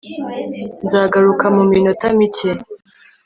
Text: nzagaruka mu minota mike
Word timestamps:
nzagaruka 0.85 1.45
mu 1.55 1.63
minota 1.71 2.07
mike 2.17 2.49